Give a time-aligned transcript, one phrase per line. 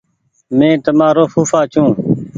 [0.57, 1.95] مينٚ تمآرو ڦوڦآ ڇوٚنٚ